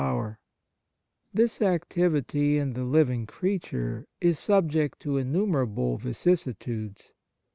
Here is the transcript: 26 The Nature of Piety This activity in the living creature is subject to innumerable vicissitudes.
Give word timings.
26 0.01 0.01
The 0.01 0.11
Nature 0.11 0.25
of 0.25 0.31
Piety 0.31 1.29
This 1.35 1.61
activity 1.61 2.57
in 2.57 2.73
the 2.73 2.83
living 2.85 3.27
creature 3.27 4.07
is 4.19 4.39
subject 4.39 4.99
to 5.01 5.17
innumerable 5.17 5.97
vicissitudes. 5.97 7.11